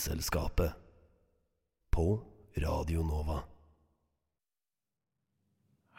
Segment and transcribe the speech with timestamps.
[0.00, 0.72] Vitenselskapet.
[1.90, 2.20] På
[2.56, 3.42] Radio Nova.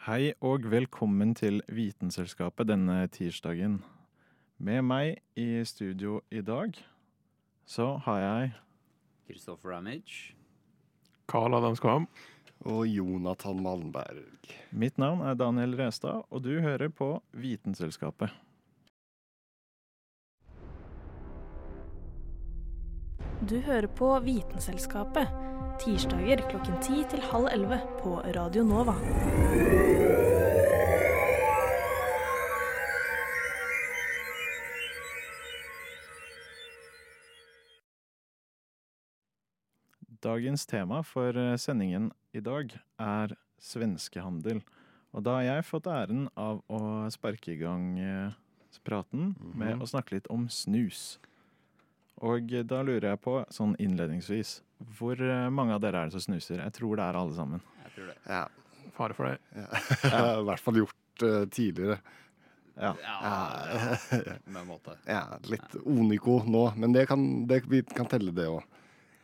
[0.08, 3.76] Hei og velkommen til Vitenselskapet denne tirsdagen.
[4.58, 6.74] Med meg i studio i dag
[7.62, 8.52] så har jeg
[9.30, 10.34] Kristoffer Ramage.
[11.30, 12.10] Carl Adams Kvam.
[12.66, 14.50] Og Jonathan Malmberg.
[14.72, 18.34] Mitt navn er Daniel Restad, og du hører på Vitenselskapet.
[23.42, 25.26] Du hører på Vitenselskapet.
[25.82, 28.94] Tirsdager klokken ti til halv 11 på Radio Nova.
[40.22, 42.70] Dagens tema for eh, sendingen i dag
[43.02, 44.62] er svenskehandel.
[45.10, 48.40] Og da har jeg fått æren av å sparke i gang eh,
[48.86, 51.18] praten med å snakke litt om snus.
[52.22, 54.60] Og da lurer jeg på, sånn innledningsvis,
[54.98, 56.60] hvor eh, mange av dere er det som snuser?
[56.62, 57.62] Jeg tror det er alle sammen.
[57.86, 58.18] Jeg tror det.
[58.30, 58.42] Ja.
[58.96, 59.38] Fare for det.
[59.56, 61.96] Jeg har i hvert fall gjort uh, tidligere.
[62.76, 62.92] Ja.
[63.02, 63.16] Ja,
[64.44, 64.94] med måte.
[65.08, 68.62] Ja, litt Onico nå, men det kan, det, vi kan telle det òg.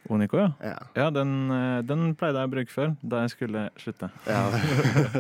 [0.09, 0.51] Onico, ja.
[0.65, 0.77] Ja.
[0.97, 4.09] Ja, den, eh, den pleide jeg å bruke før, da jeg skulle slutte.
[4.29, 4.43] ja.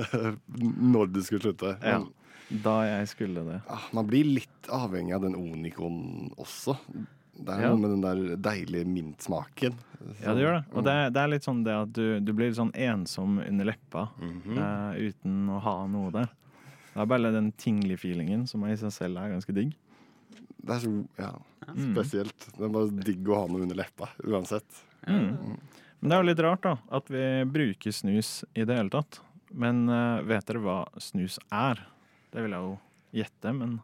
[0.94, 1.74] Når du skulle slutte.
[1.82, 1.98] Ja.
[2.00, 2.14] Men,
[2.64, 3.58] Da jeg skulle det.
[3.68, 6.78] ah, man blir litt avhengig av den Onicoen også.
[7.38, 7.68] Det er Ja.
[7.70, 9.74] noe med den der deilige mintsmaken.
[10.22, 10.64] Ja, det gjør det.
[10.76, 13.38] Og det, er- det er litt sånn det at du, du blir litt sånn ensom
[13.42, 14.58] under leppa mm -hmm.
[14.58, 16.28] uh, uten å ha noe der.
[16.94, 19.74] Det er bare den tingly-feelingen som i seg selv er ganske digg.
[20.62, 21.32] Det er så ja,
[21.68, 21.92] Mm.
[21.94, 22.48] spesielt.
[22.56, 24.84] Det er bare digg å ha noe under leppa, uansett.
[25.06, 25.58] Mm.
[26.00, 29.20] Men det er jo litt rart da, at vi bruker snus i det hele tatt.
[29.52, 31.78] Men uh, vet dere hva snus er?
[32.32, 32.78] Det vil jeg jo
[33.12, 33.80] gjette, men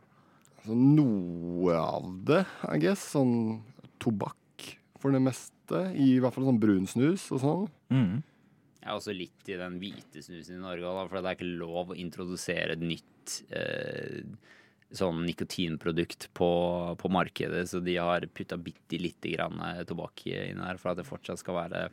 [0.64, 3.02] Så noe av det, I guess.
[3.14, 3.62] Sånn
[4.02, 4.70] tobakk
[5.00, 5.82] for det meste.
[5.92, 7.66] I hvert fall sånn brun snus og sånn.
[7.92, 8.14] mm.
[8.84, 11.54] Jeg er også litt i den hvite snusen i Norge, da, for det er ikke
[11.56, 14.19] lov å introdusere et nytt eh,
[14.92, 16.48] sånn nikotinprodukt på,
[17.00, 21.00] på markedet, så de har putta bitte lite grann eh, tobakk inn her for at
[21.00, 21.86] det fortsatt skal være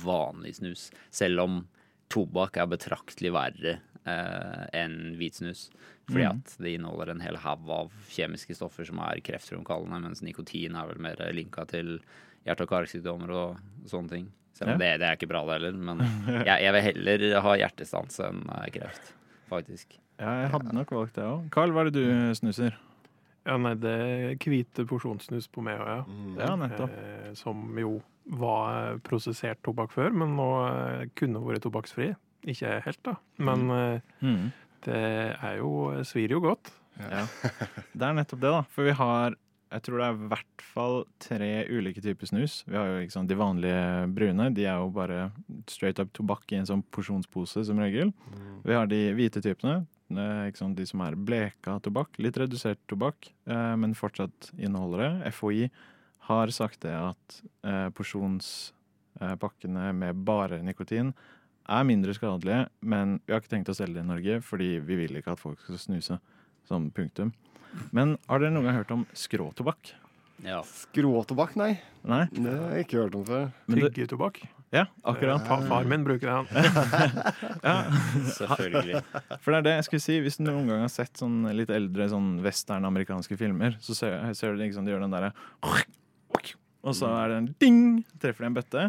[0.00, 0.88] vanlig snus.
[1.12, 1.60] Selv om
[2.08, 3.76] tobakk er betraktelig verre
[4.08, 5.68] eh, enn hvit snus.
[6.08, 6.38] Fordi Mm.
[6.40, 10.86] at det inneholder en hel haug av kjemiske stoffer som er kreftfremkallende, mens nikotin er
[10.88, 11.98] vel mer linka til
[12.46, 14.30] hjerte- og karsykdommer og sånne ting.
[14.54, 14.96] Selv om Ja.
[14.96, 15.72] det, det er ikke bra, det heller.
[15.76, 15.98] Men
[16.48, 19.12] jeg, jeg vil heller ha hjertestans enn eh, kreft,
[19.50, 19.98] faktisk.
[20.18, 21.50] ja, jeg hadde nok valgt det òg.
[21.52, 22.72] Carl, hva er det du snuser?
[23.48, 26.00] Ja, nei, det er hvite porsjonssnus på meg òg, ja.
[26.42, 26.92] Ja, nettopp.
[26.92, 27.96] Eh, som jo
[28.38, 32.10] var prosessert tobakk før, men nå eh, kunne vært tobakksfri.
[32.48, 33.16] Ikke helt, da.
[33.40, 34.20] Men mm.
[34.20, 34.44] Mm.
[34.84, 35.72] det er jo
[36.06, 36.74] svir jo godt.
[36.98, 37.24] Ja.
[37.94, 38.64] Det er nettopp det, da.
[38.74, 39.38] For vi har
[39.68, 42.62] jeg tror det er i hvert fall tre ulike typer snus.
[42.64, 44.48] Vi har jo liksom De vanlige brune.
[44.56, 45.28] De er jo bare
[45.68, 48.14] straight up tobakk i en sånn porsjonspose, som regel.
[48.64, 49.82] Vi har de hvite typene.
[50.16, 52.16] Eh, Ikke sant, de som er bleka tobakk.
[52.22, 55.32] Litt redusert tobakk, eh, men fortsatt inneholder det.
[55.36, 55.68] FHI
[56.28, 61.14] har sagt det at eh, porsjonspakkene med bare nikotin
[61.68, 65.02] er mindre skadelige, men vi har ikke tenkt å selge det i Norge fordi vi
[65.02, 66.18] vil ikke at folk skal snuse.
[66.68, 67.32] Sånn punktum.
[67.96, 69.92] Men har dere noen gang hørt om skråtobakk?
[70.44, 70.62] Ja.
[70.68, 71.72] Skråtobakk, nei.
[72.06, 72.24] Nei?
[72.32, 73.50] Det har jeg ikke hørt om før.
[73.72, 74.42] Tyggetobakk.
[74.74, 75.46] Ja, akkurat.
[75.48, 76.46] Fa- Far min bruker han.
[77.64, 77.76] Ja.
[78.36, 79.00] Selvfølgelig.
[79.42, 80.18] For det er det jeg skulle si.
[80.24, 84.52] Hvis du noen gang har sett sånn litt eldre sånn western-amerikanske filmer, så ser, ser
[84.54, 85.32] du liksom de gjør den derre
[86.84, 87.80] Og så er det en ding!
[88.22, 88.86] Treffer de en bøtte.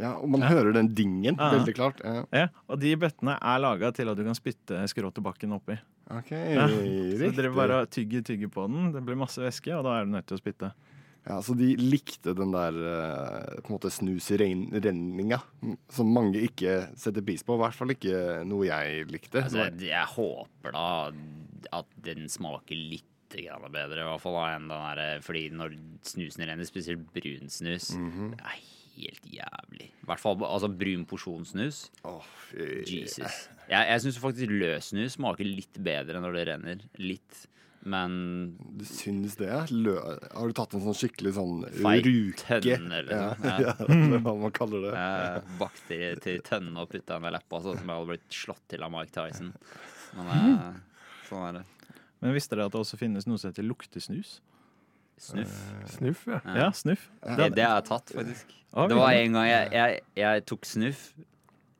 [0.00, 1.50] Ja, Og man hører den dingen Ja.
[1.52, 2.00] veldig klart.
[2.04, 2.24] Ja.
[2.32, 5.76] Ja, og de bøttene er laga til at du kan spytte skråtobakken oppi.
[6.12, 6.66] OK, Ja.
[6.68, 8.90] Så dere bare tygger, tygger på den.
[8.92, 10.72] Det blir masse væske, og da er du nødt til å spytte.
[11.22, 15.38] Ja, Så de likte den der eh, på en måte snusrenninga,
[15.94, 17.54] som mange ikke setter pris på.
[17.54, 19.44] I hvert fall ikke noe jeg likte.
[19.44, 20.86] Altså, jeg, håper da
[21.78, 26.42] at den smaker litt grann bedre, i hvert fall enn den der Fordi når snusen
[26.44, 28.34] renner, spesielt brunsnus, Mhm.
[28.34, 28.58] det er
[28.98, 29.86] helt jævlig.
[30.02, 31.86] I hvert fall altså, brun porsjon snus.
[32.04, 33.48] Oh, Jesus.
[33.70, 36.82] Jeg, jeg syns faktisk løs snus smaker litt bedre når det renner.
[36.98, 37.46] Litt.
[37.84, 38.12] Men
[38.78, 39.48] Du syns det?
[39.74, 42.60] Lø har du tatt en sånn skikkelig sånn ruke?
[42.62, 43.48] tønne, Ja, liksom.
[43.48, 43.56] Ja.
[43.64, 44.92] ja, eller hva man kaller det.
[44.94, 48.38] jeg bakte i, til tønne og putta den ved leppa, sånn som jeg hadde blitt
[48.38, 49.50] slått til av Mike Tyson.
[50.14, 50.78] Men eh,
[51.26, 51.64] sånn er det.
[52.22, 54.36] Men visste dere at det også finnes noe som heter luktesnus?
[55.22, 55.58] Snuff.
[55.90, 56.38] Snuff, ja.
[56.46, 56.54] Ja.
[56.62, 57.08] Ja, snuff.
[57.22, 58.54] Det, det har jeg tatt, faktisk.
[58.72, 61.02] Det var en gang jeg, jeg, jeg tok snuff,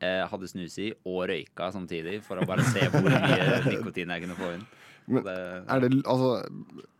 [0.02, 4.24] Jeg hadde snus i og røyka samtidig for å bare se hvor mye nikotin jeg
[4.26, 4.64] kunne få inn.
[5.12, 5.36] Men Det,
[5.68, 6.30] Er det altså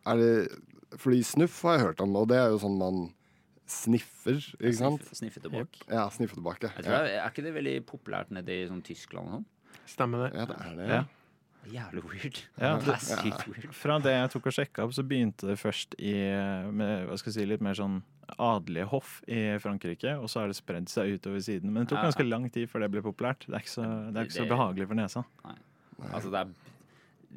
[0.07, 3.03] Er det Fordi snuff har jeg hørt om, og det er jo sånn man
[3.73, 5.01] sniffer, ikke sant?
[5.01, 5.79] sniffe, sniffe tobakk.
[5.89, 6.69] Ja, sniffer tilbake.
[6.77, 9.47] Jeg tror er ikke det veldig populært nede i sånn Tyskland og sånn?
[9.89, 10.31] Stemmer det.
[10.37, 10.89] Ja, det er det.
[10.91, 11.03] Ja.
[11.73, 12.39] Jævlig weird.
[12.59, 13.73] Ja, det ja.
[13.77, 16.15] Fra det jeg tok og sjekka opp, så begynte det først i
[16.75, 18.01] med, hva skal jeg si, litt mer sånn
[18.43, 21.71] adelige hoff i Frankrike, og så har det spredd seg utover siden.
[21.71, 23.47] Men det tok ganske lang tid før det ble populært.
[23.47, 25.25] Det er ikke så, det er ikke så behagelig for nesa.
[25.47, 25.57] Nei.
[26.11, 26.82] Altså, det, er,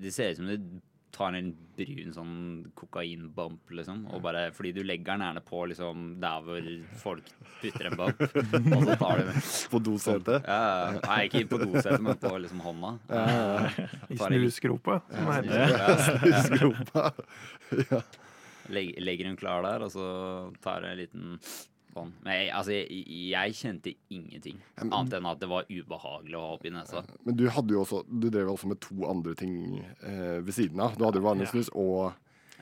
[0.02, 0.82] det ser ut som du
[1.16, 2.36] tar en brun sånn
[2.76, 4.04] kokainbump, liksom.
[4.12, 6.68] Og bare, fordi du legger den gjerne på liksom, der hvor
[7.00, 7.30] folk
[7.62, 8.24] putter en bump,
[8.76, 9.46] og så tar du den.
[9.72, 10.50] På dosetet.
[10.50, 12.92] Ja, nei, ikke på dosetet, men på liksom hånda.
[13.08, 16.04] I Tar en snusgropa, som det heter.
[16.50, 17.08] Snusgropa.
[17.94, 18.04] ja.
[18.76, 20.06] Legger hun klar der, og så
[20.64, 21.40] tar hun en liten
[21.96, 22.12] sånn.
[22.26, 24.60] Men jeg, altså, jeg, jeg kjente ingenting.
[24.84, 27.04] Annet enn at det var ubehagelig å ha oppi nesa.
[27.26, 30.84] Men du hadde jo også Du drev også med to andre ting eh, ved siden
[30.84, 30.98] av.
[30.98, 32.14] Du hadde jo vanlig og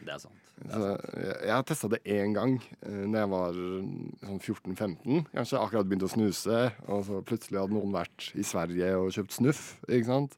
[0.03, 0.39] Det er sant.
[0.69, 5.27] så, jeg, jeg har testa det én gang eh, Når jeg var sånn 14-15.
[5.33, 9.38] Kanskje akkurat begynt å snuse, og så plutselig hadde noen vært i Sverige og kjøpt
[9.39, 9.68] snuff.
[9.89, 10.38] Ikke sant?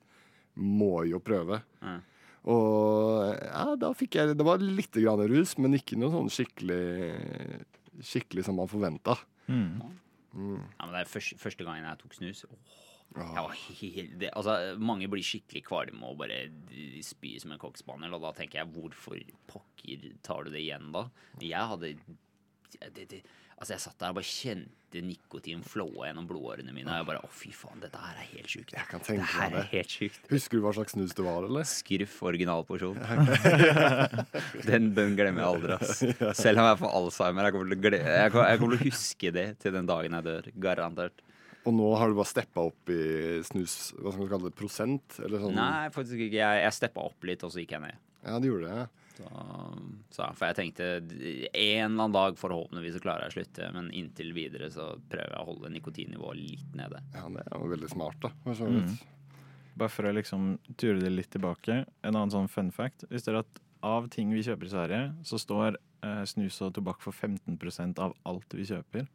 [0.55, 1.59] Må jo prøve.
[1.83, 2.03] Mm.
[2.45, 6.83] Og ja, da fikk jeg Det var litt grann rus, men ikke noe sånn skikkelig
[8.03, 9.17] Skikkelig som man forventa.
[9.47, 9.77] Mm.
[10.35, 12.43] Ja, men det er første, første gangen jeg tok snus.
[13.15, 16.41] Åh, jeg var helt, det, altså, mange blir skikkelig kvalme og bare
[17.05, 19.21] spyr som en cockspaniel, og da tenker jeg hvorfor
[19.51, 21.05] pokker tar du det igjen da?
[21.39, 21.93] Jeg hadde
[22.95, 23.21] det, det,
[23.55, 27.21] Altså, jeg satt der og bare kjente nikotin flåe gjennom blodårene mine, og jeg bare
[27.23, 28.73] å, fy faen, dette her er helt sjukt.
[28.75, 30.27] Jeg kan Det tenke her meg er helt sjukt.
[30.31, 31.67] Husker du hva slags snus det var, eller?
[31.67, 32.99] Skruf originalporsjon.
[34.69, 36.03] den, bønn glemmer jeg aldri, ass.
[36.41, 37.47] Selv om jeg får alzheimer.
[37.47, 40.27] Jeg kommer, glemme, jeg, kommer, jeg kommer til å huske det til den dagen jeg
[40.27, 40.51] dør.
[40.67, 41.23] Garantert.
[41.65, 42.99] Og nå har du bare steppa opp i
[43.47, 45.15] snus, hva skal man kalle det, prosent?
[45.23, 45.55] Eller sånn?
[45.57, 46.37] Nei, faktisk ikke.
[46.43, 48.03] Jeg, jeg steppa opp litt, og så gikk jeg ned.
[48.21, 49.04] Ja, det gjorde det.
[49.15, 49.29] Så,
[50.11, 53.89] så, for jeg tenkte en eller annen dag forhåpentligvis så klarer jeg å slutte, men
[53.95, 56.99] inntil videre så prøver jeg å holde nikotinnivået litt nede.
[57.15, 58.33] Ja, det er jo veldig smart, da.
[58.43, 58.95] For så Mm.
[59.75, 61.81] Bare for å liksom ture det litt tilbake.
[62.01, 63.03] En annen sånn fun fact.
[63.11, 67.01] Visste dere at av ting vi kjøper i Sverige, så står eh, snus og tobakk
[67.03, 69.07] for 15% av alt vi kjøper.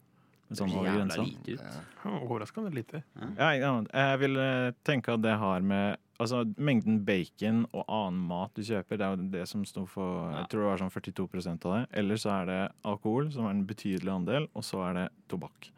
[0.51, 1.25] Sånn over jævla grensa.
[1.25, 1.81] lite ut.
[2.11, 3.03] Overraskende lite.
[3.39, 8.21] Ja, ja, jeg vil eh, tenke at det har med Altså, mengden bacon og annen
[8.29, 10.43] mat du kjøper, det er jo det som sto for Ja.
[10.43, 11.87] Jeg tror det var sånn 42% av det.
[12.03, 15.71] Eller så er det alkohol, som er en betydelig andel, og så er det tobakk.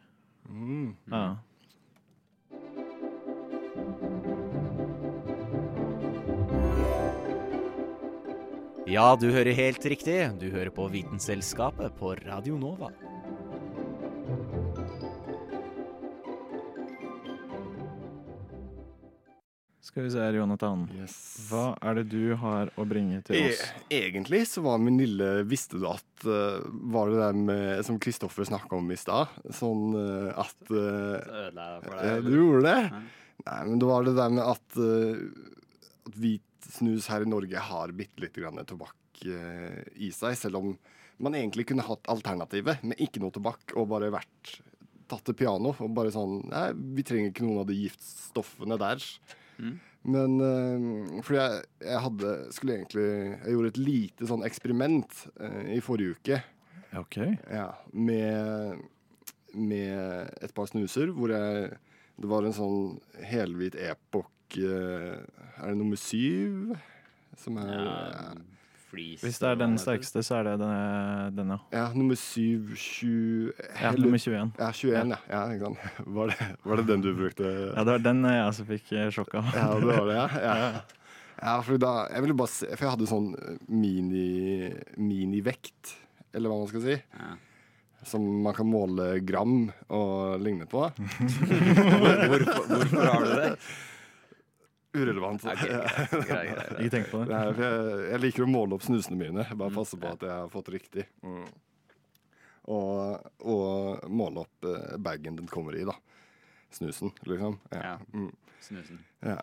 [0.49, 0.95] Mm.
[1.07, 1.37] Ja.
[8.85, 10.17] Ja, du hører helt riktig.
[10.41, 12.91] Du hører på Vitenselskapet på Radio Nova.
[19.93, 20.87] Skal vi se her, Jonathan.
[20.97, 21.15] Yes.
[21.51, 23.59] Hva er det du har å bringe til oss?
[23.93, 27.99] E egentlig så var min lille Visste du at uh, Var det det med, som
[28.01, 29.35] Kristoffer snakka om i stad?
[29.53, 32.25] Sånn uh, at uh, Så ødela jeg det for ja, deg.
[32.25, 32.79] Du gjorde det?
[32.95, 33.03] Nei.
[33.43, 37.93] Nei, men det var det der med at, at hvit snus her i Norge har
[37.93, 40.73] bitte litt grann tobakk i seg, selv om
[41.21, 44.55] man egentlig kunne hatt alternativet med ikke noe tobakk og bare vært
[45.11, 46.65] tatt til piano og bare sånn Nei,
[46.97, 49.05] vi trenger ikke noen av de giftstoffene der.
[49.57, 49.75] Mm.
[50.13, 55.61] Men uh, fordi jeg, jeg hadde Skulle egentlig Jeg gjorde et lite sånn eksperiment uh,
[55.71, 56.39] i forrige uke.
[56.99, 57.17] OK.
[57.47, 58.81] Ja, med,
[59.55, 61.71] med et par snuser hvor jeg
[62.19, 66.75] Det var en sånn helhvit Epoch uh, Er det nummer syv?
[67.39, 68.33] Som er ja.
[68.93, 71.57] Ja, Hvis det er den sterkeste, så er det denne, denne.
[71.73, 74.51] ja, nummer syv, sju Ja, nummer 21.
[74.59, 75.17] Ja, 21, ja.
[75.31, 75.77] ja ikke sant?
[76.17, 77.43] Var, det, var det den du brukte?
[77.47, 79.49] Ja, det var den jeg også fikk eh, sjokk av.
[79.55, 80.27] Ja, det var det, ja.
[80.43, 80.83] ja.
[81.39, 83.31] ja for da, jeg ville bare se, for jeg hadde sånn
[83.71, 84.69] mini,
[85.01, 85.95] minivekt,
[86.33, 86.99] eller hva man skal si.
[86.99, 87.33] Ja.
[88.03, 90.85] Som man kan måle gram og ligne på.
[90.93, 93.51] Hvorfor, hvorfor har du det?
[94.93, 95.45] Urelevant.
[95.45, 96.73] Okay, greit, greit, greit.
[96.79, 97.33] Ikke tenk på det.
[97.33, 99.45] Nei, jeg, jeg liker å måle opp snusene mine.
[99.57, 101.07] Bare passe på at jeg har fått riktig.
[101.25, 101.47] Mm.
[102.73, 105.97] Og, og måle opp eh, bagen den kommer i, da.
[106.73, 107.57] Snusen, liksom.
[107.73, 107.81] Ja.
[107.93, 107.97] Ja.
[108.13, 108.29] Mm.
[108.61, 109.01] Snusen.
[109.25, 109.41] ja.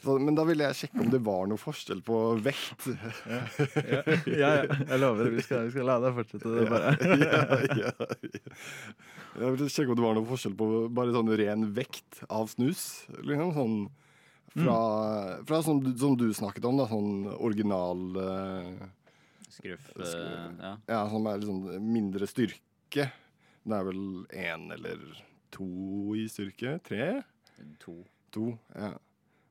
[0.00, 2.86] Så, men da ville jeg sjekke om det var noe forskjell på vekt.
[3.28, 3.40] Ja,
[4.32, 5.28] ja, jeg lover.
[5.34, 6.94] Vi skal, vi skal la deg fortsette det bare.
[7.20, 8.14] ja, ja, ja.
[9.42, 12.86] Jeg ville sjekke om det var noe forskjell på bare sånn ren vekt av snus.
[13.20, 13.76] Liksom sånn
[14.54, 18.88] fra, fra som, du, som du snakket om, da, sånn original uh,
[19.50, 19.90] Skruff.
[19.98, 20.72] eh, ja.
[20.90, 21.60] Ja, som er liksom
[21.92, 23.10] mindre styrke.
[23.62, 24.02] Det er vel
[24.32, 25.02] én eller
[25.52, 25.66] to
[26.16, 26.78] i styrke?
[26.86, 27.10] Tre?
[27.84, 27.98] To.
[28.34, 28.92] To, ja.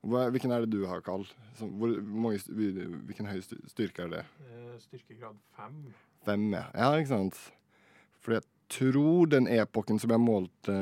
[0.07, 1.25] Hva, hvilken er det du har, Carl?
[1.59, 4.21] Som- Hvor, mange, hvilken høy styrke er det?
[4.47, 5.81] Eh, Styrkegrad fem.
[6.23, 6.65] Fem, ja.
[6.73, 7.39] Ja, ikke sant?
[8.23, 10.75] For jeg tror den epoken som jeg målte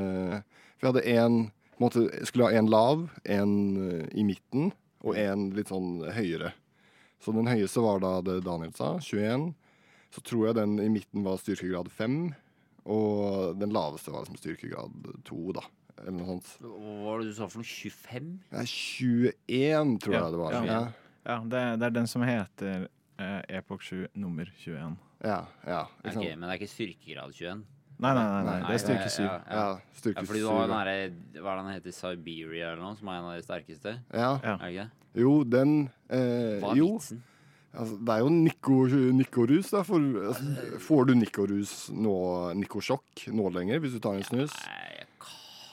[0.78, 1.38] For jeg hadde en
[1.80, 3.54] måtte, Skulle ha en lav, en
[3.92, 4.72] eh, i midten
[5.06, 6.54] og en litt sånn høyere.
[7.22, 9.52] Så den høyeste var da det Daniel sa, 21.
[10.14, 12.20] Så tror jeg den i midten var styrkegrad 5.
[12.88, 15.64] Og den laveste var liksom styrkegrad 2, da.
[16.00, 16.52] Eller noe sånt.
[16.62, 17.68] Hva var det du sa for noe?
[17.68, 18.28] 25?
[18.54, 20.54] Nei, 21, tror Ja, jeg det var.
[20.54, 20.64] ja.
[20.66, 20.82] Ja,
[21.28, 22.86] Ja, det, det er den som heter
[23.20, 24.96] eh, Epoch 7 nummer 21.
[25.26, 25.40] ja.
[25.68, 27.66] ja Okay, Ok, men det er ikke styrkegrad 21?
[27.98, 29.22] Nei, nei, nei, nei, det er styrke 7.
[29.24, 29.96] Ja, ja, Ja, ja.
[29.98, 30.82] styrke ja fordi du har den ja.
[30.84, 31.96] derre Hva er det den heter?
[31.98, 32.98] Siberia eller noe?
[33.00, 33.94] Som er en av de sterkeste?
[34.14, 34.28] Ja.
[34.44, 34.86] Er det ikke?
[35.18, 35.74] Jo, den
[36.14, 37.24] eh, Hva er Jo, vitsen?
[37.74, 38.78] altså, det er jo niko,
[39.18, 39.72] nikorus.
[39.74, 42.14] Da, altså, får du nikorus nå,
[42.62, 44.54] nikosjokk nå lenger, hvis du tar en snus?
[44.68, 44.97] Nei,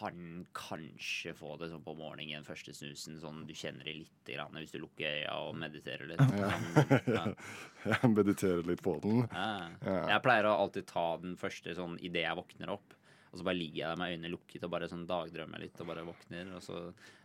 [0.04, 4.58] kan kanskje få det sånn på morgenen, første snusen, sånn du kjenner det lite grann
[4.58, 6.24] hvis du lukker øya og mediterer litt.
[6.36, 6.50] Ja.
[7.18, 7.24] ja.
[7.84, 9.24] Jeg mediterer litt på den.
[9.30, 9.70] Ja.
[10.12, 12.96] Jeg pleier å alltid ta den første sånn idet jeg våkner opp.
[13.34, 15.88] Og så bare ligger jeg der med øynene lukket og bare sånn dagdrømmer litt og
[15.88, 16.52] bare våkner.
[16.54, 16.76] Og så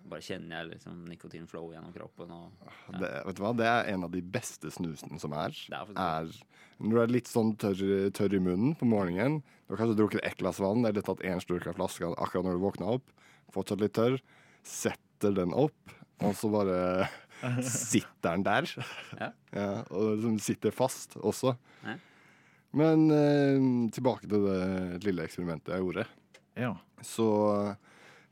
[0.10, 2.34] bare kjenner jeg liksom nikotin-flow gjennom kroppen.
[2.34, 2.96] Og, ja.
[2.96, 3.52] Det, vet du hva?
[3.60, 5.54] det er en av de beste snusene som er.
[5.70, 6.34] Det er er
[6.80, 9.42] når du er litt sånn tørr, tørr i munnen på morgenen.
[9.68, 12.58] Du har kanskje drukket ett glass vann eller tatt én slurk av flaska akkurat når
[12.58, 13.14] du våkna opp.
[13.54, 14.18] Fortsatt litt tørr.
[14.66, 15.94] Setter den opp,
[16.26, 16.80] og så bare
[17.62, 18.72] sitter den der.
[19.20, 19.30] Ja.
[19.54, 21.54] Ja, og liksom sitter fast også.
[21.86, 22.00] Ja.
[22.78, 23.60] Men eh,
[23.96, 26.06] tilbake til det lille eksperimentet jeg gjorde.
[26.60, 26.74] Ja.
[27.06, 27.28] Så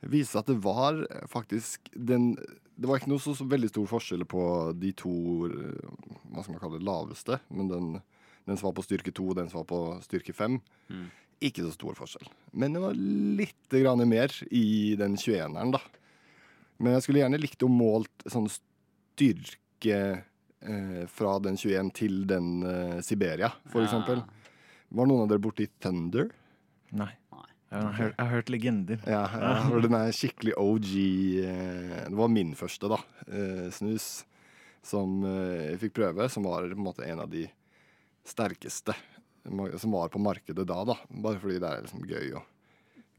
[0.02, 2.34] det viste seg at det var faktisk den
[2.78, 4.42] Det var ikke noe så, så veldig stor forskjell på
[4.78, 5.14] de to
[5.48, 5.94] eh,
[6.30, 7.40] hva skal man kalle det, laveste.
[7.50, 7.88] Men den,
[8.46, 10.60] den som var på styrke 2 og den som var på styrke 5.
[10.92, 11.08] Mm.
[11.48, 12.30] Ikke så stor forskjell.
[12.54, 15.82] Men det var litt grann mer i den 21-eren, da.
[16.78, 19.98] Men jeg skulle gjerne likt å målt sånn styrke
[20.62, 23.86] eh, fra den 21 til den eh, Siberia, for Ja.
[23.88, 24.22] eksempel.
[24.90, 26.30] Var noen av dere borti Thunder?
[26.92, 27.10] Nei.
[27.32, 27.44] Nei.
[27.70, 29.00] Jeg har, hørt, jeg har hørt legender.
[29.04, 30.88] Ja, ja for den er skikkelig OG.
[31.44, 32.96] eh, Det var min første, da.
[33.28, 34.24] eh, Snus.
[34.82, 37.44] Som eh, jeg fikk prøve, som var på en måte en av de
[38.24, 38.94] sterkeste
[39.50, 40.96] ma- som var på markedet da, da.
[41.10, 42.42] Bare fordi det er liksom gøy å,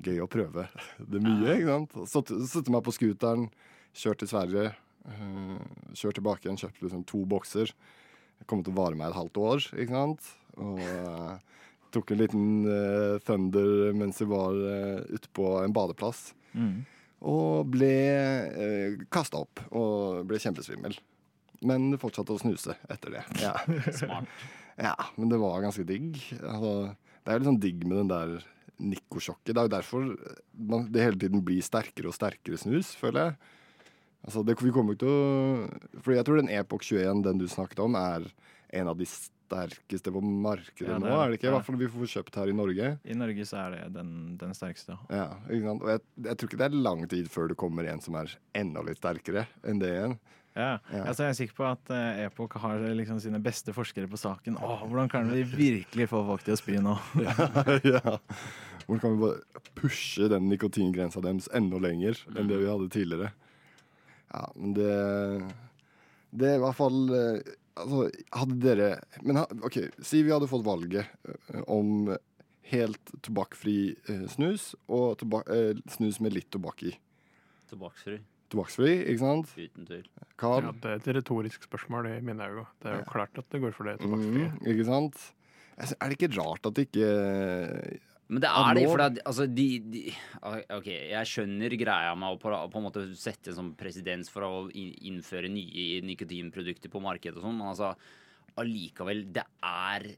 [0.01, 0.67] gøy å prøve
[1.11, 1.95] det mye, ikke sant.
[2.09, 3.49] Satt- satte meg på scooteren,
[3.93, 4.71] kjørte til Sverige,
[5.97, 7.73] kjørt tilbake igjen, kjøpt liksom to bokser.
[8.47, 10.29] Kommer kom til å vare meg et halvt år, ikke sant.
[10.59, 11.35] Og uh,
[11.93, 16.29] tok en liten uh, thunder mens vi var uh, ute på en badeplass.
[16.53, 16.85] Mm.
[17.29, 17.93] Og ble
[18.55, 20.95] uh, kasta opp og ble kjempesvimmel.
[21.67, 23.25] Men fortsatte å snuse etter det.
[23.43, 23.57] Ja.
[23.99, 24.29] Smart.
[24.79, 26.15] ja, men det var ganske digg.
[26.39, 28.35] Altså, det er jo litt sånn digg med den der
[28.79, 29.51] nikosjokket.
[29.51, 30.05] Det er jo derfor
[30.55, 33.55] man, det hele tiden blir sterkere og sterkere snus, føler jeg.
[34.25, 37.45] Altså, det, vi kommer ikke til å Fordi jeg tror den Epoch 21, den du
[37.51, 38.25] snakket om, er
[38.79, 41.21] en av de sterkeste på markedet Ja, det nå, er det.
[41.21, 41.47] er ikke?
[41.47, 42.89] I hvert fall vi får kjøpt her i Norge.
[43.01, 44.11] I Norge så er det den,
[44.41, 44.97] den sterkeste.
[45.09, 45.85] Ja, ikke sant?
[45.85, 48.35] Og jeg, jeg tror ikke det er lang tid før det kommer en som er
[48.59, 50.19] enda litt sterkere enn det igjen.
[50.59, 50.69] Ja.
[50.91, 51.03] Ja.
[51.05, 54.57] Altså, jeg er sikker på at uh, Epoch har liksom sine beste forskere på saken.
[54.59, 56.97] Åh, hvordan kan vi virkelig få folk til å spy nå?
[57.93, 58.17] ja.
[58.85, 63.31] Hvordan kan vi bare pushe den nikotingrensa deres enda lenger enn det vi hadde tidligere?
[64.29, 64.93] Ja, men det
[66.29, 68.89] Det er i hvert fall eh, Altså, hadde dere
[69.23, 72.11] Men OK, si vi hadde fått valget eh, om
[72.69, 73.77] helt tobakkfri
[74.11, 76.91] eh, snus og toba eh, snus med litt tobakk i.
[77.71, 78.19] Tobakksfri.
[78.53, 79.53] Tobakksfri, ikke sant?
[79.57, 80.05] Uten tvil.
[80.13, 82.67] Ja, det er et retorisk spørsmål i mine øyne.
[82.81, 84.51] Det er jo klart at det går for det tobakksfrie.
[84.53, 85.25] Mm, ikke sant?
[85.79, 87.09] Er det ikke rart at det ikke
[88.29, 90.01] Men det er det, for det, altså, de, de
[90.75, 94.51] OK, jeg skjønner greia med å på, på en måte sette som presedens for å
[94.69, 97.95] innføre nye nikotinprodukter på markedet og sånn, men altså
[98.59, 100.11] allikevel, det er,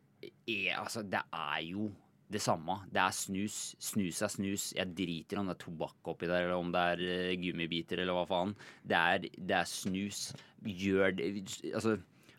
[0.50, 1.88] er Altså, det er jo
[2.32, 2.78] det samme.
[2.92, 3.58] Det er snus.
[3.82, 4.70] Snus er snus.
[4.78, 8.16] Jeg driter om det er tobakk oppi der, eller om det er eh, gummibiter, eller
[8.16, 8.54] hva faen.
[8.88, 10.30] Det er, det er snus.
[10.64, 11.28] Gjør det
[11.74, 11.98] Altså,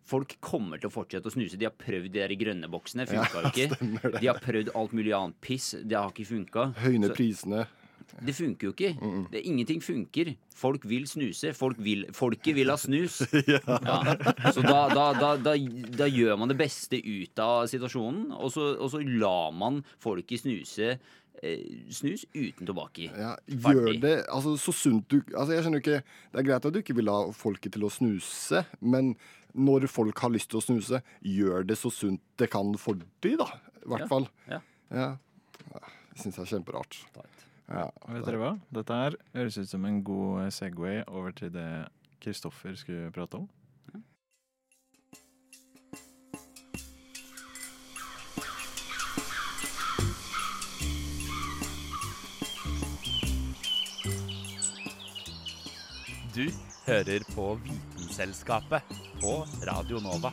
[0.08, 1.58] folk kommer til å fortsette å snuse.
[1.58, 3.06] De har prøvd de der grønne boksene.
[3.08, 3.92] Funka jo ikke.
[4.20, 5.72] De har prøvd alt mulig annet piss.
[5.78, 6.72] Det har ikke funka.
[6.82, 7.66] høyne Så- prisene
[8.12, 8.90] Det funker jo ikke.
[9.32, 10.34] Det, ingenting funker.
[10.54, 11.54] Folk vil snuse.
[11.56, 13.22] Folk vil, folket vil ha snus.
[13.48, 13.62] ja.
[14.52, 18.92] Så da, da, da, da, gjør man det beste ut av situasjonen, og så, og
[18.92, 20.98] så lar man folket snuse
[21.42, 23.08] eh, snus uten tobakk i.
[23.08, 26.74] Ja, gjør det altså, så sunt du Altså, jeg skjønner ikke Det er greit at
[26.74, 29.14] du ikke vil ha folket til å snuse, men
[29.54, 33.36] når folk har lyst til å snuse, gjør det så sunt det kan for de,
[33.36, 33.48] da.
[33.82, 34.28] I hvert Ja, fall.
[34.48, 34.60] ja.
[34.92, 35.08] Ja.
[35.72, 35.80] Ja,
[36.12, 36.98] Det syns jeg er kjemperart.
[37.72, 37.86] Ja.
[38.08, 38.50] Vet dere hva?
[38.70, 41.88] Dette her høres ut som en god Segway over til det
[42.20, 43.48] Kristoffer skulle prate om.
[56.34, 56.46] Du
[56.86, 57.46] hører på
[58.12, 58.82] Vitenselskapet
[59.20, 60.28] på Radio Nova.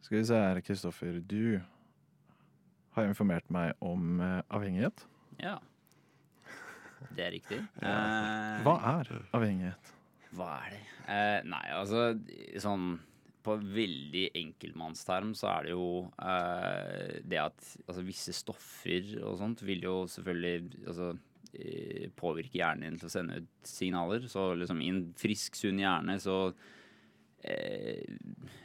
[0.00, 1.20] Skal vi se her, Kristoffer.
[1.22, 1.60] Du
[2.96, 5.04] har informert meg om eh, avhengighet.
[5.38, 5.60] Ja.
[7.14, 7.60] Det er riktig.
[7.86, 9.92] Eh, Hva er avhengighet?
[10.34, 10.80] Hva er det?
[11.06, 12.16] Eh, nei, altså
[12.64, 12.96] sånn
[13.46, 15.86] På veldig enkeltmannsterm så er det jo
[16.18, 21.12] eh, det at altså, visse stoffer og sånt vil jo selvfølgelig altså,
[21.52, 24.24] eh, påvirke hjernen din til å sende ut signaler.
[24.30, 26.38] Så liksom i en frisk, sunn hjerne så
[27.44, 28.04] eh,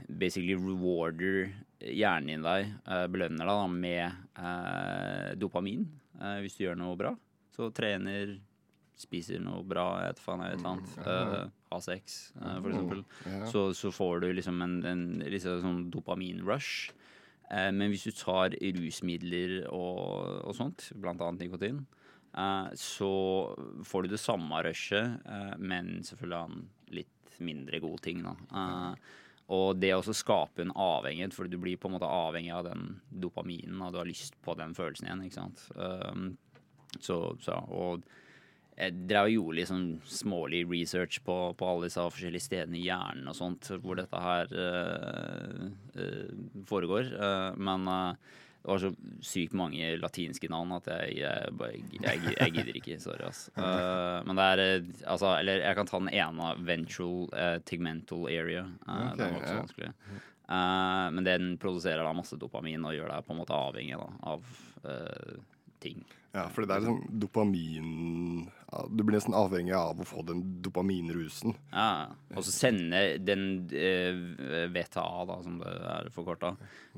[0.07, 4.05] basically rewarder hjernen din deg, eh, belønner deg da med
[4.39, 5.87] eh, dopamin
[6.19, 7.15] eh, hvis du gjør noe bra.
[7.55, 8.37] Så trener,
[8.99, 10.95] spiser noe bra, jeg vet faen jeg vet annet.
[11.03, 13.03] eh, ha sex, for eksempel.
[13.29, 13.43] Ja.
[13.51, 16.95] Så, så får du liksom en, en liksom sånn dopamin-rush.
[17.49, 21.79] Men hvis du tar rusmidler og, og sånt, annet nikotin,
[22.79, 23.13] så
[23.85, 26.61] får du det samme rushet, eh, men selvfølgelig en
[26.99, 28.21] litt mindre god ting.
[28.25, 28.35] Da.
[28.61, 29.17] Eh,
[29.55, 32.99] og det å skape en avhengighet, for du blir på en måte avhengig av den
[33.09, 35.63] dopaminen, og du har lyst på den følelsen igjen, ikke sant.
[35.73, 36.27] Um,
[37.01, 38.05] så, så, og
[38.79, 43.27] jeg drev og gjorde sånn smålig research på, på alle disse forskjellige stedene i hjernen
[43.27, 45.65] og sånt, hvor dette her eh,
[45.99, 46.29] eh,
[46.69, 47.09] foregår.
[47.11, 48.37] Eh, men eh,
[48.69, 52.97] det var så sykt mange latinske navn at jeg, jeg, bare- jeg, jeg gidder ikke.
[53.01, 53.47] Sorry, ass.
[53.59, 56.51] Uh, men det er eh, altså Eller jeg kan ta den ene.
[56.65, 58.67] Ventral uh, tegmental area.
[58.85, 59.63] Uh, okay, den var også ja.
[59.63, 59.91] vanskelig.
[60.49, 64.45] Men den produserer da masse dopamin og gjør deg på en måte avhengig da, av
[65.81, 66.01] ting.
[66.33, 71.55] Ja, for det er liksom dopamin Du blir nesten avhengig av å få den dopaminrusen.
[71.73, 76.53] Ja, og så sender den eh, VTA, da, som det er forkorta,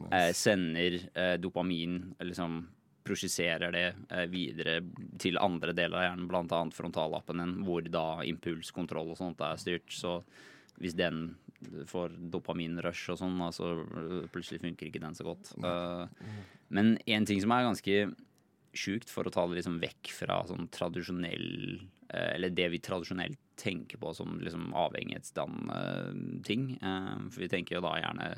[0.09, 2.61] eh, sender eh, dopamin, liksom
[3.07, 4.79] prosjiserer det eh, videre
[5.21, 6.61] til andre deler av hjernen, bl.a.
[6.75, 9.87] frontallappen din, hvor da impulskontroll og sånt er styrt.
[9.95, 10.19] Så
[10.81, 11.31] hvis den
[11.89, 15.53] får dopaminrush og sånn, så altså, plutselig funker ikke den så godt.
[15.61, 16.35] Eh,
[16.73, 17.97] men en ting som er ganske
[18.77, 21.49] sjukt, for å ta det liksom vekk fra sånn tradisjonell
[22.09, 26.73] eh, Eller det vi tradisjonelt tenker på som liksom avhengighetsdannende ting.
[26.81, 28.33] Eh, For vi tenker jo da gjerne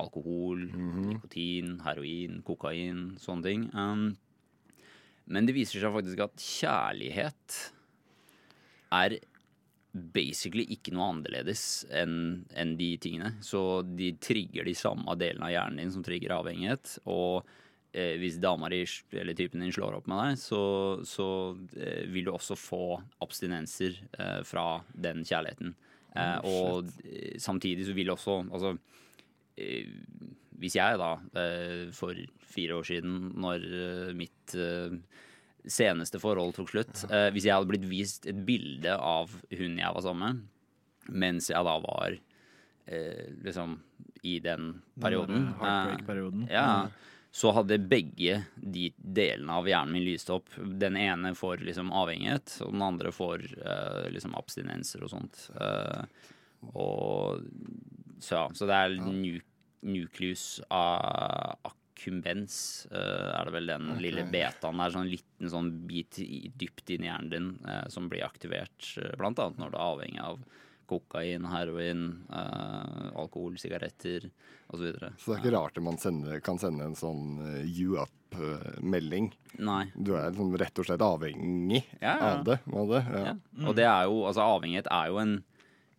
[0.00, 3.64] alkohol, nikotin, heroin, kokain, sånne ting.
[3.74, 4.12] Um,
[5.30, 7.58] men det viser seg faktisk at kjærlighet
[8.94, 9.18] er
[9.90, 13.32] basically ikke noe annerledes enn enn de tingene.
[13.42, 16.96] Så de trigger de samme delene av hjernen din som trigger avhengighet.
[17.10, 17.46] Og
[17.92, 20.62] eh, hvis dama di eller typen din slår opp med deg, så,
[21.06, 21.28] så
[21.76, 22.82] eh, vil du også få
[23.24, 25.74] abstinenser eh, fra den kjærligheten.
[26.16, 28.72] Eh, og eh, samtidig så vil også Altså
[29.56, 29.86] eh,
[30.60, 31.14] hvis jeg da,
[31.96, 33.62] for fire år siden, når
[34.12, 34.52] mitt
[35.64, 39.94] seneste forhold tok slutt eh, Hvis jeg hadde blitt vist et bilde av hun jeg
[39.96, 40.42] var sammen med,
[41.10, 42.16] mens jeg da var
[42.86, 43.78] eh, liksom
[44.26, 46.44] i den perioden den Heartbreak-perioden.
[46.52, 46.88] ja,
[47.30, 50.50] så hadde begge de delene av hjernen min lyst opp.
[50.56, 55.44] Den ene får liksom avhengighet, og den andre får uh, liksom abstinenser og sånt.
[55.54, 56.02] Uh,
[56.74, 57.44] og
[58.20, 59.38] så ja, så det er nu,
[59.86, 62.56] nucleus accumbens,
[62.90, 67.06] uh, er det vel den lille betaen der, sånn liten sånn bit i, dypt inn
[67.06, 67.52] i hjernen din
[67.94, 70.42] som blir aktivert, uh, blant annet når du er avhengig av
[70.90, 74.26] kokain, heroin, eh, alkohol, sigaretter
[74.70, 74.88] osv.
[74.98, 77.96] Så så det er ikke rart at man sender, kan sende en sånn uh, you
[78.00, 79.30] up-melding.
[79.58, 79.84] Nei.
[79.94, 82.32] Du er liksom rett og slett avhengig Ja, ja.
[82.34, 82.58] av det.
[82.70, 83.22] Av det ja.
[83.30, 83.36] Ja.
[83.66, 85.38] Og det er jo, altså avhengighet er jo en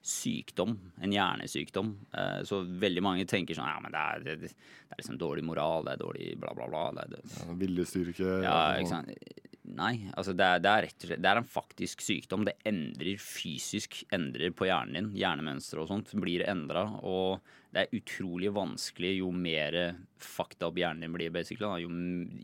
[0.01, 1.91] sykdom, en hjernesykdom.
[2.17, 5.43] Eh, så veldig mange tenker sånn ja, men det er, det, det er liksom dårlig
[5.45, 6.88] moral, det er dårlig bla, bla, bla.
[6.97, 7.36] Det er, det.
[7.38, 9.13] Ja, Viljestyrke Ja, ikke sant.
[9.62, 12.45] Nei, altså det er, det er slett Det er en faktisk sykdom.
[12.47, 15.12] Det endrer fysisk endrer på hjernen din.
[15.21, 16.88] Hjernemønstre og sånt blir endra.
[17.06, 19.78] Og det er utrolig vanskelig jo mer
[20.17, 21.69] fucked up hjernen din blir, basically.
[21.86, 21.91] Jo,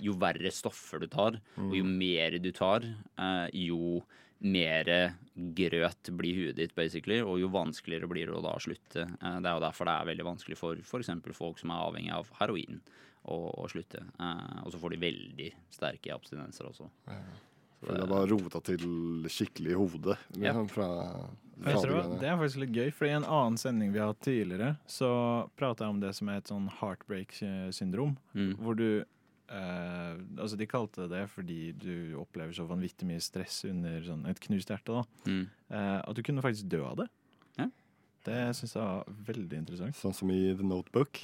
[0.06, 2.86] jo verre stoffer du tar, og jo mer du tar,
[3.18, 4.04] eh, jo
[4.40, 4.86] mer
[5.58, 9.08] grøt blir huet ditt, basically, og jo vanskeligere blir det å da slutte.
[9.18, 11.10] Eh, Det er jo derfor det er veldig vanskelig for f.eks.
[11.34, 12.80] folk som er avhengig av heroin,
[13.28, 14.02] å, å slutte.
[14.20, 16.90] Eh, Og så får de veldig sterke abstinenser også.
[17.78, 20.16] For det er bare rota til skikkelig i hodet.
[20.34, 20.50] Ja.
[20.50, 20.88] liksom, Fra,
[21.62, 22.08] fra jeg tror.
[22.22, 25.10] Det er faktisk litt gøy, for i en annen sending vi har hatt tidligere, så
[25.60, 28.16] prata jeg om det som er et sånn heartbreak-syndrom.
[28.34, 28.56] Mm.
[28.62, 33.62] Hvor du eh, Altså, de kalte det det fordi du opplever så vanvittig mye stress
[33.70, 34.98] under sånn, et knust hjerte.
[34.98, 35.06] da.
[35.30, 35.46] Mm.
[35.70, 37.08] Eh, at du kunne faktisk dø av det.
[37.62, 37.70] Ja.
[38.28, 39.96] Det syns jeg var veldig interessant.
[40.02, 41.22] Sånn som i The Notebook.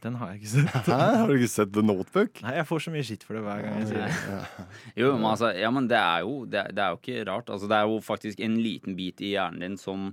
[0.00, 0.86] Den har jeg ikke sett.
[0.88, 2.38] Hæ, har du ikke sett The Notebook?
[2.40, 4.66] Nei, jeg får så mye skitt for det hver gang jeg sier det.
[5.02, 7.50] Jo, men altså, ja, men det er jo, det, det er jo ikke rart.
[7.52, 10.06] Altså, det er jo faktisk en liten bit i hjernen din som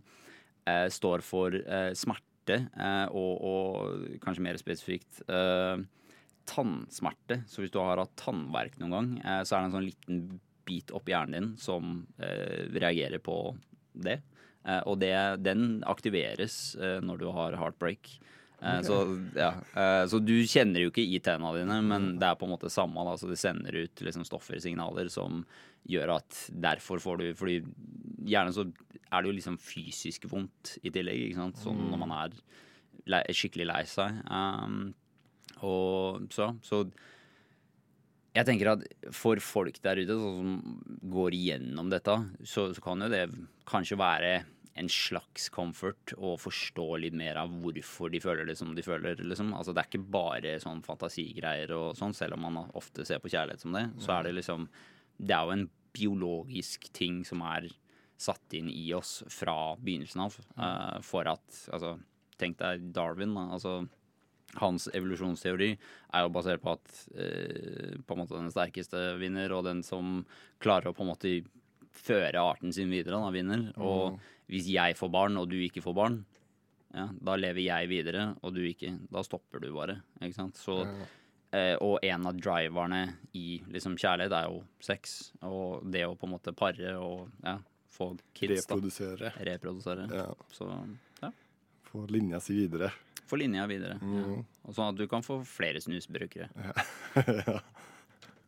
[0.68, 5.80] eh, står for eh, smerte, eh, og, og kanskje mer spesifikt eh,
[6.50, 7.40] tannsmerte.
[7.48, 10.22] Så hvis du har hatt tannverk noen gang, eh, så er det en sånn liten
[10.70, 13.38] bit oppi hjernen din som eh, reagerer på
[13.96, 14.20] det.
[14.68, 15.16] Eh, og det,
[15.48, 18.12] den aktiveres eh, når du har heartbreak.
[18.62, 19.00] Eh, så,
[19.38, 22.54] ja, eh, så du kjenner jo ikke i tenna dine, men det er på en
[22.56, 23.06] måte samme.
[23.08, 25.44] Da, så det sender ut liksom, stoffer, signaler, som
[25.90, 27.62] gjør at derfor får du Fordi
[28.28, 31.62] gjerne så er det jo liksom fysisk vondt i tillegg, ikke sant.
[31.64, 32.36] Sånn når man er
[33.10, 34.20] lei, skikkelig lei seg.
[34.30, 34.92] Um,
[35.66, 36.84] og så, så
[38.36, 38.84] jeg tenker at
[39.16, 43.26] for folk der ute sånn som går igjennom dette, så, så kan jo det
[43.70, 44.34] kanskje være
[44.78, 49.20] en slags comfort og forstå litt mer av hvorfor de føler det som de føler.
[49.20, 49.52] Liksom.
[49.58, 53.32] Altså, det er ikke bare sånn fantasigreier og sånn, selv om man ofte ser på
[53.34, 53.86] kjærlighet som det.
[54.04, 54.70] Så er det liksom
[55.20, 57.68] Det er jo en biologisk ting som er
[58.20, 60.36] satt inn i oss fra begynnelsen av.
[60.56, 61.98] Uh, for at Altså,
[62.40, 63.50] tenk deg Darwin, da.
[63.58, 63.82] Altså
[64.58, 69.66] hans evolusjonsteori er jo basert på at uh, på en måte den sterkeste vinner, og
[69.68, 70.24] den som
[70.64, 71.34] klarer å på en måte
[71.96, 73.70] føre arten sin videre, da vinner.
[73.78, 76.20] Og hvis jeg får barn, og du ikke får barn,
[76.94, 78.96] ja, da lever jeg videre, og du ikke.
[79.14, 80.00] Da stopper du bare.
[80.22, 80.58] Ikke sant?
[80.58, 80.80] Så,
[81.54, 83.02] eh, og en av driverne
[83.38, 87.60] i liksom, kjærlighet er jo sex, og det å på en måte pare og ja,
[87.94, 88.64] få kids.
[88.64, 89.30] Reprodusere.
[89.36, 89.46] Da.
[89.52, 90.08] Reprodusere.
[90.14, 90.32] Ja.
[90.56, 90.70] Så
[91.22, 91.32] ja,
[91.90, 92.92] Få linja si videre.
[93.30, 94.00] få linja videre.
[94.02, 94.26] Ja.
[94.26, 94.42] Mm.
[94.66, 96.50] Og sånn at du kan få flere snusbrukere.
[97.14, 97.62] Er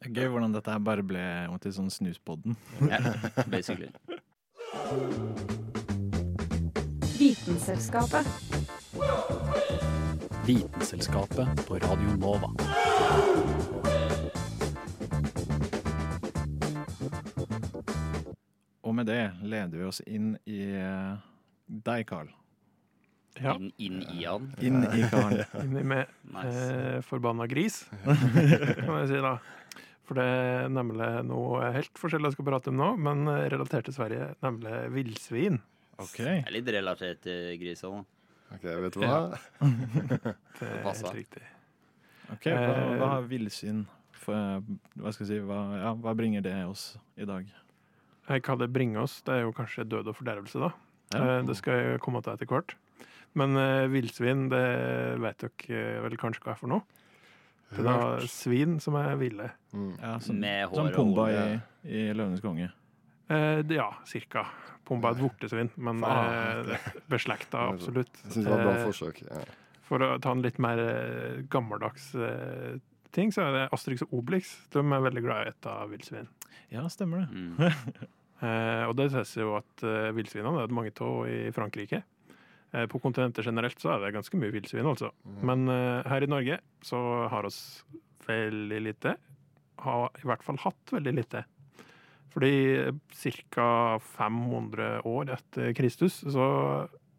[0.10, 1.24] gøy hvordan dette her bare ble
[1.62, 2.56] til sånn snuspodden.
[2.90, 3.00] Ja,
[3.52, 3.92] basically.
[7.20, 8.26] Vitenselskapet.
[10.48, 12.50] Vitenselskapet på Radio Nova.
[18.82, 21.14] Og med det leder vi oss inn i eh,
[21.68, 22.32] deg, Carl.
[23.40, 23.54] Ja.
[23.56, 24.50] Inn, inn i han.
[24.60, 25.38] Inn i Carl.
[25.62, 26.66] Inni med Nice.
[26.74, 29.36] eh, forbanna gris, kan jeg si da.
[30.12, 33.86] For det er nemlig noe helt forskjellig jeg skal prate om nå, men eh, relatert
[33.88, 35.62] til Sverige, nemlig villsvin.
[36.04, 36.42] Okay.
[36.42, 38.02] Det er litt relatert til grisa, da.
[38.58, 39.20] Ok, vet du hva?
[40.60, 41.46] Det er helt riktig.
[42.36, 46.58] ok, Hva, hva har villsvin eh, Hva skal jeg si, hva, ja, hva bringer det
[46.68, 47.48] oss i dag?
[48.28, 50.74] Eh, Hva det bringer oss, det er jo kanskje død og fordervelse, da.
[51.16, 51.24] Ja.
[51.24, 52.76] Eh, Det skal jeg komme til etter hvert.
[53.40, 54.66] Men uh, villsvin, det
[55.24, 56.84] vet dere vel kanskje hva er for noe?
[57.72, 59.50] Det er da svin som er ville.
[59.74, 59.94] Mm.
[60.02, 62.70] Ja, som, Med hår og Pumba i, horn, i Løvenes konge.
[63.32, 64.46] Eh, det- ja, cirka.
[64.86, 66.70] Pumba er et vortesvin, men Faen.
[66.76, 68.12] eh, beslekta, absolutt.
[68.26, 69.22] Jeg synes det var et bra Eh, forsøk.
[69.30, 69.44] Ja.
[69.88, 72.78] For å ta en litt mer eh, gammeldags eh,
[73.12, 74.54] ting, så er det Asterix og Obelix.
[74.72, 76.28] De er veldig glad i å av villsvin.
[76.72, 77.30] Ja, stemmer det.
[77.32, 78.08] Mm.
[78.42, 82.00] Eh, og det sies jo at eh, villsvinene er det mange av i Frankrike.
[82.72, 85.12] Eh, på kontinentet generelt så er det ganske mye villsvin, altså.
[85.44, 87.84] Men eh, her i Norge så har oss
[88.28, 89.16] veldig lite.
[89.82, 91.46] Har i hvert fall hatt veldig lite.
[92.32, 92.54] Fordi
[93.52, 94.00] ca.
[94.00, 96.46] 500 år etter Kristus så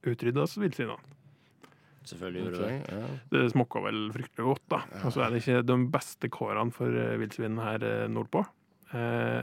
[0.09, 1.13] utryddes villsvinene.
[2.09, 2.97] Selvfølgelig gjorde okay, det.
[2.97, 3.19] ja.
[3.31, 4.81] Det smakka vel fryktelig godt, da.
[5.05, 8.43] Og så er det ikke de beste kårene for eh, villsvin her eh, nordpå.
[8.97, 9.43] Eh,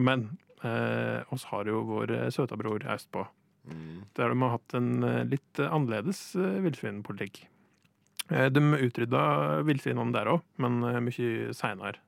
[0.00, 0.24] men
[0.64, 3.26] eh, oss har jo vår søta bror østpå,
[3.62, 4.04] Mm.
[4.18, 7.44] der de har hatt en eh, litt eh, annerledes eh, villsvinpolitikk.
[8.32, 11.98] De utrydda villsvinene der òg, men mye seinere.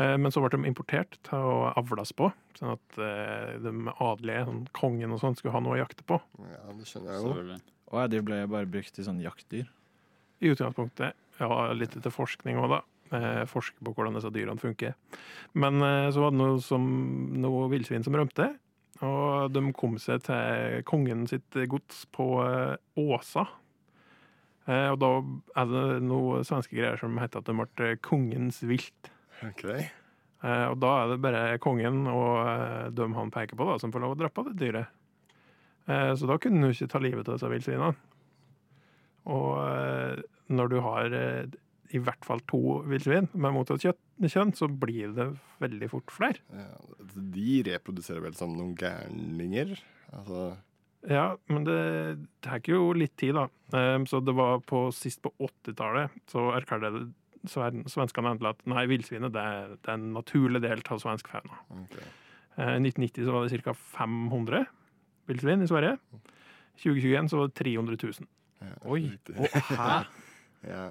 [0.00, 2.98] Eh, men så ble de importert til å avles på, sånn at
[3.62, 6.18] de adelige, sånn kongen og sånn, skulle ha noe å jakte på.
[6.42, 7.58] ja, det skjønner jeg jo.
[7.92, 9.68] Og de ble bare brukt til sånn jaktdyr.
[10.42, 11.14] I utgangspunktet.
[11.38, 12.80] Ja, litt til forskning òg, da.
[13.16, 14.96] eh, forske på hvordan disse dyrene funker.
[15.54, 15.78] Men
[16.12, 16.88] så var det noe, som,
[17.38, 18.50] noe villsvin som rømte,
[19.06, 23.44] og de kom seg til kongen sitt gods på eh, Åsa.
[24.66, 25.12] Eh, og da
[25.62, 29.12] er det noe svenske greier som heter at de ble kongens vilt.
[29.46, 29.64] Ok.
[29.70, 33.94] Eh, og da er det bare kongen og eh, dem han peker på, da, som
[33.94, 34.98] får lov å drepe det dyret.
[35.88, 37.94] Eh, så da kunne du ikke ta livet av disse villsvinene.
[39.28, 40.20] Og eh,
[40.52, 41.56] når du har eh,
[41.94, 43.84] i hvert fall to villsvin med motsatt
[44.20, 45.28] kjønn, så blir det
[45.62, 46.40] veldig fort flere.
[46.52, 46.74] Ja,
[47.14, 49.76] de reproduserer vel som noen gærninger?
[50.12, 50.56] Altså
[51.08, 51.78] Ja, men det
[52.42, 53.46] tar jo litt tid, da.
[53.72, 57.06] Eh, Så det var på sist på 80-tallet så erklærte
[57.48, 61.60] svenskene endelig at nei, villsvinet det, er- det er en naturlig del av svensk fauna.
[61.70, 62.08] I okay.
[62.58, 63.72] I 1990 så var det ca.
[63.72, 64.66] 500
[65.28, 65.98] villsvin i Sverige.
[66.82, 68.26] 2021 så var det 300 000.
[68.60, 69.04] Ja, Oi.
[69.38, 69.48] Å,
[69.78, 70.04] Hæ?
[70.66, 70.88] Ja.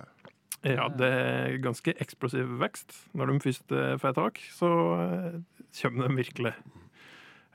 [0.65, 2.95] Ja, det er ganske eksplosiv vekst.
[3.17, 5.35] Når de først eh, får tak, så eh,
[5.81, 6.53] kommer de virkelig.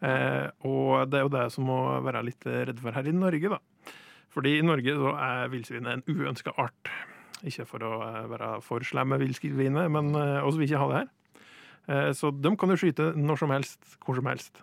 [0.03, 3.57] Eh, og det er jo det som må være litt redd for her i Norge,
[3.57, 3.59] da.
[4.33, 6.93] Fordi i Norge så er villsvinet en uønska art.
[7.43, 11.01] Ikke for å eh, være for slem med villsvinet, men også vil ikke ha det
[11.03, 11.11] her.
[11.91, 14.63] Eh, så de kan du skyte når som helst, hvor som helst.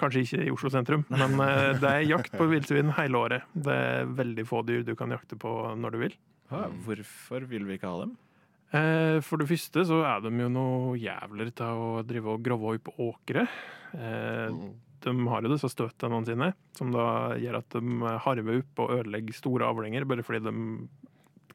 [0.00, 1.36] Kanskje ikke i Oslo sentrum, men
[1.76, 3.50] det er jakt på villsvin hele året.
[3.52, 6.14] Det er veldig få dyr du kan jakte på når du vil.
[6.50, 8.16] Hæ, Hvorfor vil vi ikke ha dem?
[8.74, 12.76] Eh, For det første så er de jo noe jævler til å drive og grove
[12.78, 13.46] opp åkre.
[13.94, 14.60] Eh,
[15.00, 17.06] De har jo disse støtene sine, som da
[17.40, 20.52] gjør at de harver opp og ødelegger store avlinger bare fordi de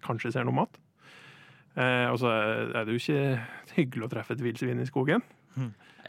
[0.01, 0.79] kanskje ser noe mat.
[1.75, 5.21] Eh, og så er det jo ikke hyggelig å treffe et villsvin i skogen.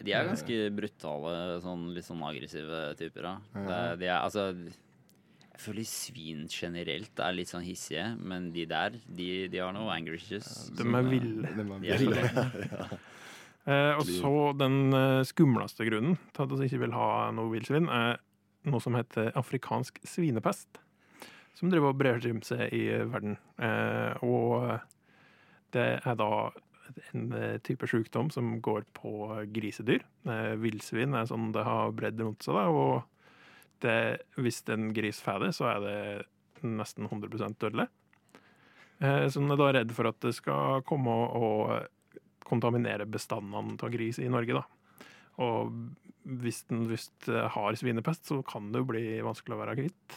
[0.03, 3.22] De er ganske brutale, sånn, litt sånn aggressive typer.
[3.29, 3.35] Da.
[3.68, 4.49] Det, de er, altså,
[5.57, 9.88] jeg føler svin generelt er litt sånn hissige, men de der, de, de har noe
[9.95, 10.69] anger issues.
[10.77, 11.53] De er ville.
[11.57, 13.03] De er ville.
[13.66, 17.88] Eh, og så den eh, skumleste grunnen til at vi ikke vil ha noe villsvin,
[17.90, 18.21] er
[18.71, 20.79] noe som heter afrikansk svinepest.
[21.59, 23.35] Som driver og brer seg i verden.
[23.59, 24.71] Eh, og
[25.75, 26.31] det er da
[27.11, 29.16] en eh, type sykdom som går på
[29.51, 30.05] grisedyr.
[30.31, 33.15] Eh, Villsvin er sånn det har bredd rundt seg, da, og
[33.84, 33.98] det,
[34.40, 35.98] hvis en gris får så er det
[36.66, 37.86] nesten 100% dødelig.
[38.98, 41.92] Eh, så en er da redd for at det skal komme og,
[42.46, 44.54] kontaminere bestandene av gris i Norge.
[44.54, 45.00] Da.
[45.42, 45.72] Og
[46.42, 50.16] hvis den hvis har svinepest, så kan det jo bli vanskelig å være kvitt.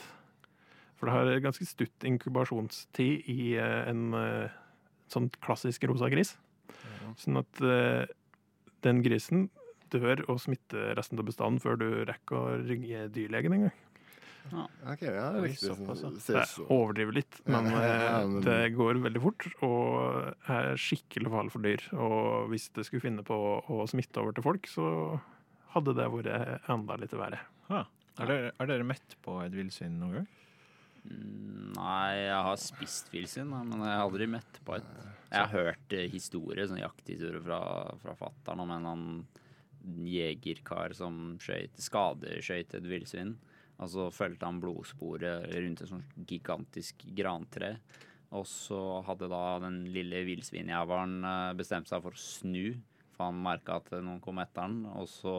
[1.00, 4.58] For det har ganske stutt inkubasjonstid i eh, en eh,
[5.10, 6.36] sånn klassisk rosa gris.
[7.18, 7.60] Sånn at
[8.86, 9.48] den grisen
[9.90, 13.72] dør og smitter resten av bestanden før du rekker å ringe dyrlegen engang.
[14.50, 15.28] Ja, Okay, ja.
[15.54, 20.34] Ser Jeg så- overdriver litt, men, Ja, ja, eh, men- det går veldig fort og
[20.50, 21.82] er skikkelig farlig for dyr.
[21.94, 25.20] Og hvis det skulle finne på å smitte over til folk, så
[25.76, 27.40] hadde det vært enda litt verre.
[27.70, 27.86] Ja.
[28.18, 30.28] er, dere, er dere mett på et villsvin noen gang?
[31.08, 34.84] Mm, Nei, jeg har spist villsvin, men jeg har aldri mett på et.
[35.32, 37.60] Jeg har hørt eh, historier, sånn jakthistorier fra,
[38.02, 39.28] fra fatter'n om en eller annen
[39.84, 43.34] jegerkar som skjøt, skadeskjøt et villsvin.
[43.80, 47.78] Og så fulgte han blodsporet rundt et sånt gigantisk grantre.
[48.36, 52.76] Og så hadde da den lille villsvinjævelen eh, bestemt seg for å snu,
[53.16, 54.84] for han merka at noen kom etter han.
[55.00, 55.36] Og så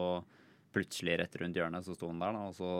[0.73, 2.73] plutselig rett rundt hjørnet så sto han der, og så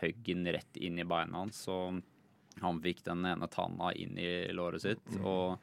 [0.00, 1.60] høgg han rett inn i beina hans.
[1.72, 2.00] Og
[2.60, 5.06] han fikk den ene tanna inn i låret sitt.
[5.20, 5.58] Og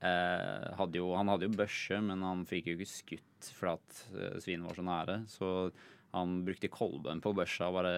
[0.00, 4.02] eh, hadde jo, han hadde jo børse, men han fikk jo ikke skutt for at
[4.14, 5.20] eh, svinet var så nære.
[5.30, 5.52] Så
[6.14, 7.94] han brukte kolben på børsa og bare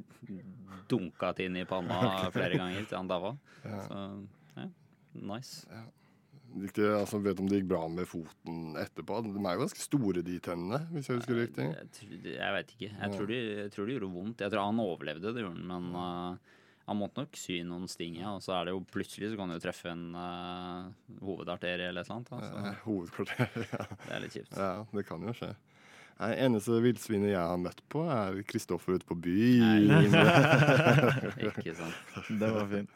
[0.90, 2.00] dunka det inn i panna
[2.36, 3.34] flere ganger til han daua.
[3.62, 4.00] Så
[4.58, 4.66] ja,
[5.32, 5.68] nice.
[5.70, 5.84] Ja.
[6.98, 9.22] altså, vet om det gikk bra med foten etterpå?
[9.24, 11.70] De er jo ganske store, de tennene, hvis jeg husker riktig.
[11.70, 12.90] Jeg, jeg, jeg vet ikke.
[12.92, 14.44] Jeg tror, de, jeg tror det gjorde vondt.
[14.44, 18.18] Jeg tror han overlevde, det gjorde han, men eh, han måtte nok sy noen sting,
[18.20, 18.34] ja.
[18.36, 20.90] Og så er det jo plutselig så kan du jo treffe en uh,
[21.24, 22.32] hovedarterie eller et eller annet.
[22.32, 22.74] Eh, Altså.
[22.84, 23.86] Hovedkvarter, ja.
[24.04, 24.52] Det er litt kjipt.
[24.58, 24.72] ja.
[24.92, 25.52] Det kan jo skje.
[26.14, 29.88] Nei, eneste villsvinet jeg har møtt på, er Kristoffer ute på byen.
[31.48, 32.28] Ikke sant.
[32.38, 32.92] Det var fint.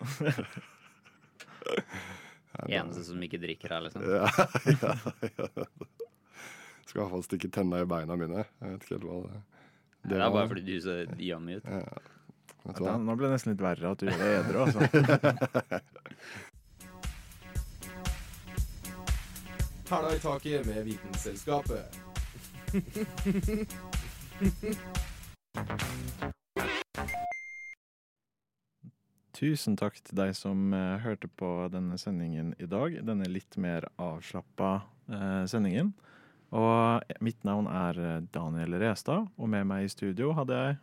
[2.68, 4.04] Eneste som ikke drikker her, liksom.
[4.06, 4.28] Ja,
[4.82, 4.94] ja,
[5.34, 5.48] ja.
[6.88, 8.44] Skal i hvert fall stikke tenna i beina mine.
[8.62, 9.42] Jeg vet ikke helt hva det
[10.08, 11.68] Det er bare fordi du ser så yummy ut.
[12.68, 12.98] Vet du hva?
[13.00, 14.80] Nå ble det nesten litt verre at du gjør det edru, altså.
[19.88, 21.88] Hæla i taket med Vitenselskapet.
[29.38, 32.92] Tusen takk til deg som eh, hørte på denne sendingen i dag.
[33.06, 35.94] Denne litt mer avslappa eh, sendingen.
[36.52, 40.76] Og eh, mitt navn er Daniel Restad, og med meg i studio hadde jeg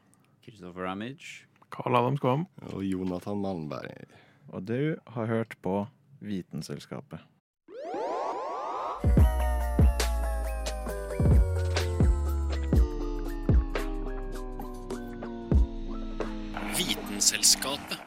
[0.47, 1.45] Christopher Ramage.
[1.75, 2.45] Carl Adam Skvam.
[2.71, 4.07] Og Jonathan Malmberg.
[4.47, 5.87] Og du har hørt på
[6.23, 7.19] Vitenselskapet.
[16.77, 18.04] Vitenselskapet.